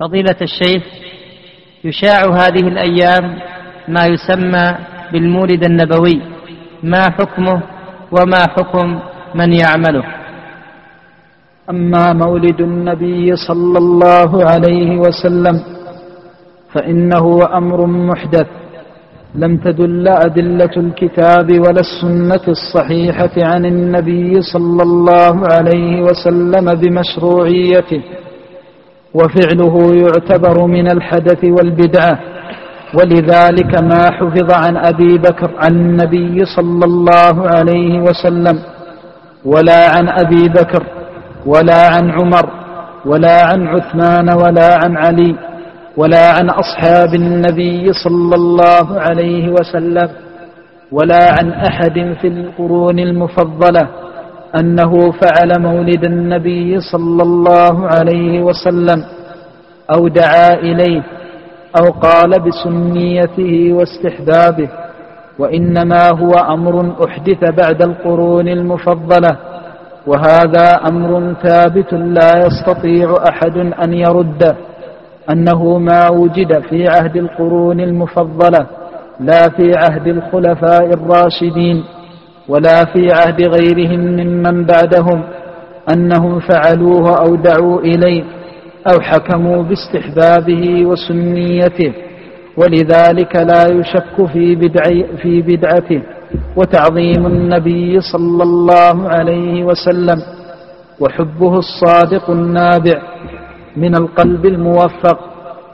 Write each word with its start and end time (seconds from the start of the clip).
فضيلة 0.00 0.36
الشيخ 0.42 0.82
يشاع 1.84 2.20
هذه 2.30 2.68
الأيام 2.68 3.38
ما 3.88 4.06
يسمى 4.06 4.76
بالمولد 5.12 5.64
النبوي 5.64 6.20
ما 6.82 7.02
حكمه 7.10 7.62
وما 8.12 8.40
حكم 8.56 9.00
من 9.34 9.52
يعمله؟ 9.52 10.04
أما 11.70 12.12
مولد 12.12 12.60
النبي 12.60 13.36
صلى 13.36 13.78
الله 13.78 14.44
عليه 14.50 14.96
وسلم 14.98 15.62
فإنه 16.72 17.56
أمر 17.56 17.86
محدث 17.86 18.46
لم 19.34 19.56
تدل 19.56 20.08
أدلة 20.08 20.74
الكتاب 20.76 21.50
ولا 21.50 21.80
السنة 21.80 22.44
الصحيحة 22.48 23.34
عن 23.36 23.64
النبي 23.66 24.42
صلى 24.42 24.82
الله 24.82 25.46
عليه 25.52 26.02
وسلم 26.02 26.74
بمشروعيته. 26.74 28.02
وفعله 29.14 29.94
يعتبر 29.94 30.66
من 30.66 30.90
الحدث 30.90 31.44
والبدعة. 31.44 32.18
ولذلك 32.94 33.82
ما 33.82 34.10
حفظ 34.10 34.52
عن 34.52 34.76
أبي 34.76 35.18
بكر 35.18 35.50
عن 35.58 35.72
النبي 35.72 36.44
صلى 36.56 36.84
الله 36.84 37.48
عليه 37.48 38.00
وسلم 38.00 38.58
ولا 39.44 39.90
عن 39.90 40.08
أبي 40.08 40.48
بكر 40.48 40.82
ولا 41.46 41.88
عن 41.88 42.10
عمر 42.10 42.50
ولا 43.06 43.44
عن 43.46 43.66
عثمان 43.66 44.30
ولا 44.30 44.78
عن 44.84 44.96
علي 44.96 45.34
ولا 45.96 46.30
عن 46.30 46.50
أصحاب 46.50 47.14
النبي 47.14 47.92
صلى 48.04 48.34
الله 48.34 49.00
عليه 49.00 49.48
وسلم 49.48 50.08
ولا 50.92 51.32
عن 51.38 51.50
أحد 51.52 52.16
في 52.20 52.28
القرون 52.28 52.98
المفضلة. 52.98 53.88
أنه 54.60 55.10
فعل 55.10 55.60
مولد 55.60 56.04
النبي 56.04 56.80
صلى 56.92 57.22
الله 57.22 57.86
عليه 57.86 58.42
وسلم 58.42 59.04
أو 59.94 60.08
دعا 60.08 60.54
إليه 60.54 61.02
أو 61.80 61.90
قال 61.90 62.30
بسنيته 62.40 63.72
واستحبابه 63.72 64.68
وإنما 65.38 66.08
هو 66.10 66.30
أمر 66.32 66.94
أحدث 67.08 67.50
بعد 67.58 67.82
القرون 67.82 68.48
المفضلة 68.48 69.36
وهذا 70.06 70.68
أمر 70.88 71.34
ثابت 71.42 71.92
لا 71.92 72.30
يستطيع 72.46 73.14
أحد 73.28 73.56
أن 73.56 73.94
يرده 73.94 74.56
أنه 75.30 75.78
ما 75.78 76.08
وجد 76.08 76.58
في 76.58 76.88
عهد 76.88 77.16
القرون 77.16 77.80
المفضلة 77.80 78.66
لا 79.20 79.48
في 79.56 79.72
عهد 79.76 80.06
الخلفاء 80.06 80.84
الراشدين. 80.94 81.84
ولا 82.48 82.84
في 82.84 83.12
عهد 83.12 83.42
غيرهم 83.42 84.00
ممن 84.00 84.64
بعدهم 84.64 85.22
أنهم 85.92 86.40
فعلوه 86.40 87.18
أو 87.18 87.34
دعوا 87.34 87.80
إليه 87.80 88.24
أو 88.86 89.00
حكموا 89.00 89.62
باستحبابه 89.62 90.86
وسنيته. 90.86 91.92
ولذلك 92.56 93.36
لا 93.36 93.66
يشك 93.70 94.26
في, 94.32 94.54
بدع 94.54 94.82
في 95.22 95.42
بدعته 95.42 96.02
وتعظيم 96.56 97.26
النبي 97.26 98.00
صلى 98.00 98.42
الله 98.42 99.08
عليه 99.08 99.64
وسلم 99.64 100.22
وحبه 101.00 101.58
الصادق 101.58 102.30
النابع 102.30 103.02
من 103.76 103.94
القلب 103.94 104.46
الموفق 104.46 105.18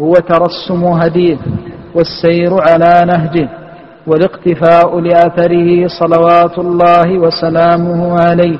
هو 0.00 0.12
ترسم 0.12 0.84
هديه 0.84 1.38
والسير 1.94 2.52
على 2.60 3.04
نهجه. 3.06 3.48
والاقتفاء 4.06 5.00
لأثره 5.00 5.86
صلوات 6.00 6.58
الله 6.58 7.18
وسلامه 7.18 8.20
عليه 8.20 8.58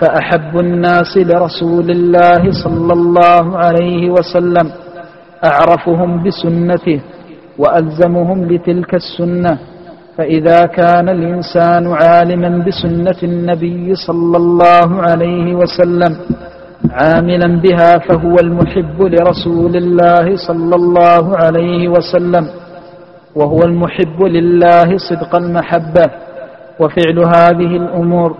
فأحب 0.00 0.58
الناس 0.58 1.16
لرسول 1.16 1.90
الله 1.90 2.42
صلى 2.64 2.92
الله 2.92 3.58
عليه 3.58 4.10
وسلم 4.10 4.70
أعرفهم 5.44 6.22
بسنته 6.24 7.00
وألزمهم 7.58 8.44
لتلك 8.44 8.94
السنة 8.94 9.58
فإذا 10.18 10.66
كان 10.66 11.08
الإنسان 11.08 11.92
عالما 11.92 12.64
بسنة 12.64 13.20
النبي 13.22 13.94
صلى 13.94 14.36
الله 14.36 14.88
عليه 15.02 15.54
وسلم 15.54 16.16
عاملا 16.90 17.60
بها 17.60 17.98
فهو 17.98 18.34
المحب 18.40 19.02
لرسول 19.02 19.76
الله 19.76 20.36
صلى 20.48 20.74
الله 20.76 21.36
عليه 21.36 21.88
وسلم. 21.88 22.46
وهو 23.36 23.58
المحب 23.58 24.22
لله 24.22 24.96
صدق 24.96 25.36
المحبة. 25.36 26.06
وفعل 26.80 27.18
هذه 27.18 27.76
الأمور 27.76 28.36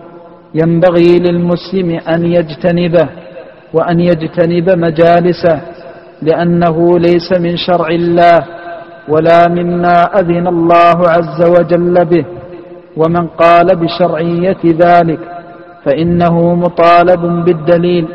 ينبغي 0.54 1.18
للمسلم 1.18 2.00
أن 2.14 2.26
يجتنبه 2.26 3.08
وأن 3.74 4.00
يجتنب 4.00 4.70
مجالسه 4.70 5.60
لأنه 6.22 6.98
ليس 6.98 7.32
من 7.40 7.56
شرع 7.56 7.88
الله 7.88 8.38
ولا 9.08 9.48
مما 9.48 10.02
أذن 10.20 10.46
الله 10.46 10.98
عز 11.08 11.40
وجل 11.50 12.04
به. 12.04 12.24
ومن 12.96 13.26
قال 13.26 13.66
بشرعية 13.76 14.62
ذلك 14.64 15.20
فإنه 15.84 16.54
مطالب 16.54 17.44
بالدليل 17.44 18.08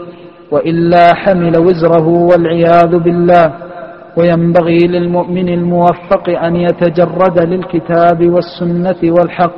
وإلا 0.51 1.15
حمل 1.15 1.57
وزره 1.59 2.07
والعياذ 2.07 2.97
بالله. 2.97 3.70
وينبغي 4.17 4.77
للمؤمن 4.77 5.49
الموفق 5.49 6.29
أن 6.29 6.55
يتجرد 6.55 7.39
للكتاب 7.39 8.29
والسنة 8.29 9.01
والحق 9.03 9.55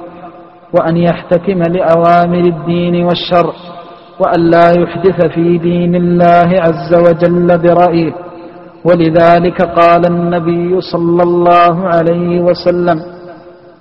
وأن 0.74 0.98
يحتكم 0.98 1.62
لأوامر 1.62 2.40
الدين 2.40 3.04
والشرع 3.04 3.54
وأن 4.20 4.50
لا 4.50 4.72
يحدث 4.82 5.26
في 5.26 5.58
دين 5.58 5.96
الله 5.96 6.50
عز 6.62 6.94
وجل 6.94 7.48
برأيه. 7.58 8.14
ولذلك 8.86 9.62
قال 9.62 10.06
النبي 10.12 10.82
صلى 10.82 11.24
الله 11.24 11.88
عليه 11.88 12.42
وسلم 12.42 13.02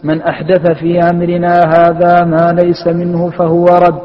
من 0.04 0.22
أحدث 0.22 0.71
في 0.78 1.00
أمرنا 1.00 1.60
هذا 1.77 2.25
ما 2.25 2.53
ليس 2.62 2.87
منه 2.87 3.31
فهو 3.31 3.65
رد. 3.65 4.00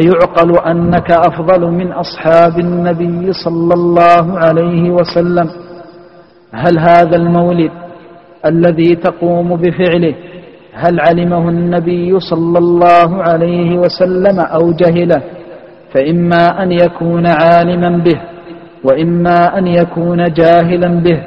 أيعقل 0.00 0.58
أنك 0.70 1.10
أفضل 1.10 1.70
من 1.70 1.92
أصحاب 1.92 2.58
النبي 2.58 3.32
صلى 3.32 3.74
الله 3.74 4.38
عليه 4.38 4.90
وسلم؟ 4.90 5.65
هل 6.52 6.78
هذا 6.78 7.16
المولد 7.16 7.70
الذي 8.46 8.96
تقوم 8.96 9.56
بفعله 9.56 10.14
هل 10.74 11.00
علمه 11.00 11.48
النبي 11.48 12.20
صلى 12.20 12.58
الله 12.58 13.22
عليه 13.22 13.78
وسلم 13.78 14.40
أو 14.40 14.72
جهله؟ 14.72 15.22
فإما 15.94 16.62
أن 16.62 16.72
يكون 16.72 17.26
عالما 17.26 17.88
به 18.04 18.20
وإما 18.84 19.58
أن 19.58 19.66
يكون 19.66 20.24
جاهلا 20.32 20.88
به 21.00 21.22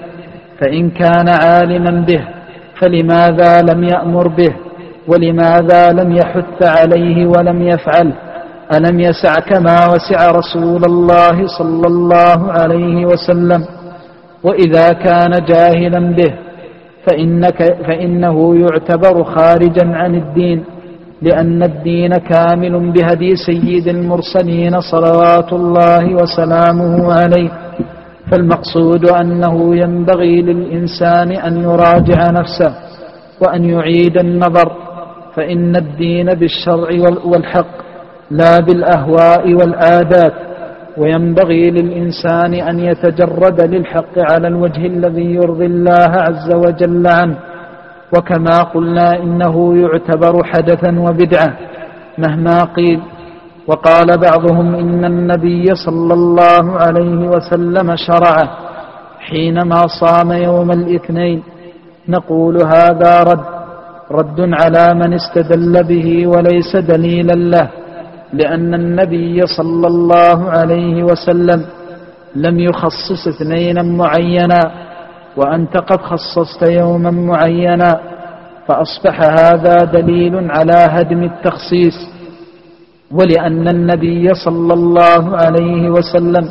فإن 0.60 0.90
كان 0.90 1.30
عالما 1.30 2.06
به 2.06 2.28
فلماذا 2.80 3.62
لم 3.62 3.84
يأمر 3.84 4.28
به؟ 4.28 4.56
ولماذا 5.08 5.92
لم 5.92 6.12
يحث 6.12 6.64
عليه 6.64 7.26
ولم 7.28 7.62
يفعل؟ 7.62 8.14
ألم 8.74 9.00
يسعك 9.00 9.54
ما 9.62 9.88
وسع 9.94 10.32
رسول 10.32 10.86
الله 10.86 11.48
صلى 11.58 11.88
الله 11.88 12.52
عليه 12.52 13.06
وسلم؟ 13.06 13.79
وإذا 14.44 14.90
كان 14.90 15.32
جاهلا 15.46 16.00
به 16.00 16.34
فإنك 17.06 17.64
فإنه 17.88 18.56
يعتبر 18.56 19.24
خارجا 19.24 19.96
عن 19.96 20.16
الدين 20.16 20.64
لأن 21.22 21.64
الدين 21.64 22.14
كامل 22.16 22.92
بهدي 22.92 23.36
سيد 23.36 23.88
المرسلين 23.88 24.80
صلوات 24.82 25.54
الله 25.54 26.16
وسلامه 26.16 27.14
عليه. 27.14 27.50
فالمقصود 28.32 29.10
أنه 29.10 29.76
ينبغي 29.76 30.42
للإنسان 30.42 31.32
أن 31.32 31.62
يراجع 31.64 32.32
نفسه 32.32 32.74
وأن 33.42 33.64
يعيد 33.70 34.18
النظر 34.18 34.72
فإن 35.36 35.76
الدين 35.76 36.34
بالشرع 36.34 36.90
والحق 37.26 37.76
لا 38.32 38.60
بالأهواء 38.60 39.54
والعادات 39.54 40.34
وينبغي 40.98 41.72
للإنسان 41.72 42.54
أن 42.54 42.80
يتجرد 42.80 43.62
للحق 43.62 44.16
على 44.18 44.48
الوجه 44.48 44.86
الذي 44.86 45.34
يرضي 45.36 45.66
الله 45.66 46.10
عز 46.10 46.54
وجل 46.54 47.08
عنه. 47.08 47.38
وكما 48.18 48.64
قلنا 48.74 49.24
إنه 49.24 49.78
يعتبر 49.78 50.44
حدثا 50.44 51.00
وبدعة 51.00 51.54
مهما 52.18 52.64
قيل. 52.64 53.00
وقال 53.68 54.18
بعضهم 54.18 54.76
إن 54.76 55.06
النبي 55.06 55.66
صلى 55.86 56.14
الله 56.14 56.66
عليه 56.80 57.28
وسلم 57.30 57.96
شرعه 57.96 58.50
حينما 59.20 59.82
صام 60.02 60.32
يوم 60.32 60.72
الاثنين. 60.72 61.44
نقول 62.08 62.56
هذا 62.64 63.24
رد 63.24 63.46
رد 64.12 64.40
على 64.40 64.94
من 64.94 65.14
استدل 65.14 65.84
به 65.84 66.28
وليس 66.28 66.76
دليلا 66.76 67.34
له. 67.34 67.70
لأن 68.34 68.74
النبي 68.74 69.46
صلى 69.58 69.88
الله 69.88 70.50
عليه 70.50 71.04
وسلم 71.04 71.66
لم 72.36 72.60
يخصص 72.60 73.28
اثنينا 73.28 73.82
معينا 73.84 74.72
وأنت 75.38 75.78
قد 75.78 76.02
خصصت 76.02 76.62
يوما 76.70 77.12
معينا 77.12 78.00
فأصبح 78.68 79.22
هذا 79.22 79.76
دليل 79.76 80.52
على 80.52 80.74
هدم 80.74 81.24
التخصيص. 81.24 81.96
ولأن 83.12 83.68
النبي 83.68 84.34
صلى 84.46 84.74
الله 84.74 85.38
عليه 85.38 85.90
وسلم 85.90 86.50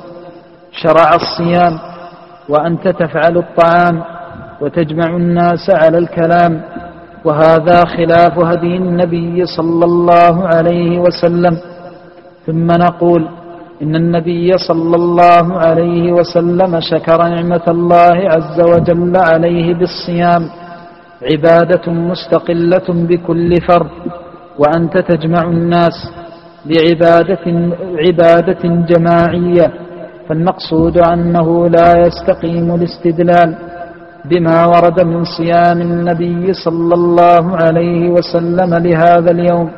شرع 0.73 1.15
الصيام 1.15 1.79
وأنت 2.49 2.89
تفعل 2.89 3.37
الطعام 3.39 4.03
وتجمع 4.61 5.17
الناس 5.17 5.71
على 5.71 5.99
الكلام 5.99 6.63
وهذا 7.25 7.85
خلاف 7.85 8.39
هدي 8.39 8.77
النبي 8.77 9.47
صلى 9.47 9.85
الله 9.85 10.49
عليه 10.49 10.99
وسلم. 10.99 11.57
ثم 12.47 12.67
نقول 12.67 13.29
إن 13.83 13.97
النبي 13.97 14.59
صلى 14.69 14.97
الله 14.97 15.59
عليه 15.59 16.13
وسلم 16.13 16.81
شكر 16.81 17.29
نعمة 17.29 17.67
الله 17.69 18.17
عز 18.35 18.59
وجل 18.61 19.17
عليه 19.17 19.75
بالصيام. 19.75 20.43
عبادة 21.23 21.93
مستقلة 21.93 22.89
بكل 22.89 23.61
فرد. 23.69 23.91
وأنت 24.59 24.99
تجمع 24.99 25.43
الناس 25.43 25.97
بعبادة 26.67 27.45
عبادة 28.05 28.63
جماعية. 28.65 29.73
فالمقصود 30.29 30.99
أنه 30.99 31.69
لا 31.69 32.07
يستقيم 32.07 32.75
الاستدلال. 32.75 33.57
بما 34.31 34.67
ورد 34.67 34.99
من 35.05 35.25
صيام 35.25 35.81
النبي 35.81 36.53
صلى 36.53 36.95
الله 36.95 37.57
عليه 37.57 38.11
وسلم 38.11 38.71
لهذا 38.75 39.31
اليوم 39.31 39.71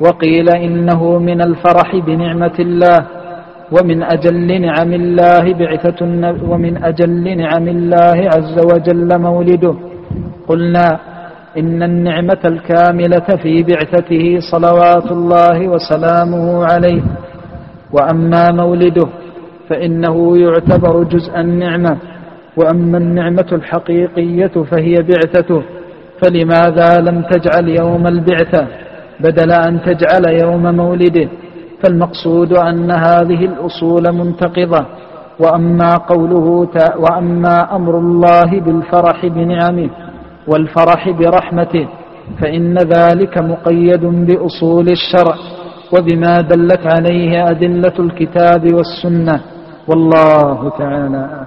وقيل 0.00 0.48
إنه 0.50 1.18
من 1.18 1.40
الفرح 1.42 1.96
بنعمة 2.06 2.56
الله 2.58 3.06
ومن 3.72 4.02
أجل 4.02 4.60
نعم 4.60 4.92
الله 4.92 5.44
بعثة 5.54 6.00
ومن 6.50 6.84
أجل 6.84 7.36
نعم 7.36 7.68
الله 7.68 8.18
عز 8.34 8.56
وجل 8.72 9.18
مولده. 9.18 9.74
قلنا 10.48 11.00
إن 11.58 11.82
النعمة 11.82 12.42
الكاملة 12.44 13.28
في 13.42 13.62
بعثته 13.62 14.38
صلوات 14.52 15.12
الله 15.12 15.68
وسلامه 15.68 16.64
عليه. 16.64 17.02
وأما 17.92 18.52
مولده 18.52 19.08
فإنه 19.68 20.38
يعتبر 20.38 21.02
جزء 21.02 21.40
النعمة. 21.40 21.96
وأما 22.56 22.98
النعمة 22.98 23.46
الحقيقية 23.52 24.52
فهي 24.70 24.94
بعثته 24.94 25.62
فلماذا 26.22 27.00
لم 27.00 27.22
تجعل 27.22 27.68
يوم 27.68 28.06
البعثة 28.06 28.66
بدل 29.20 29.52
أن 29.52 29.80
تجعل 29.82 30.40
يوم 30.42 30.76
مولده 30.76 31.28
فالمقصود 31.82 32.52
أن 32.52 32.90
هذه 32.90 33.44
الأصول 33.44 34.02
منتقضة. 34.12 34.86
وأما 35.40 35.94
قوله 35.96 36.68
وأما 36.98 37.76
أمر 37.76 37.98
الله 37.98 38.60
بالفرح 38.60 39.26
بنعمه 39.26 39.90
والفرح 40.48 41.10
برحمته 41.10 41.88
فإن 42.40 42.74
ذلك 42.78 43.38
مقيد 43.38 44.04
بأصول 44.04 44.86
الشرع. 44.88 45.36
وبما 45.92 46.40
دلت 46.40 46.86
عليه 46.86 47.50
أدلة 47.50 47.96
الكتاب 47.98 48.74
والسنة. 48.74 49.40
والله 49.88 50.70
تعالى 50.78 51.46